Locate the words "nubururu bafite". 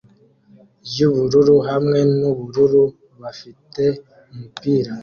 2.17-3.83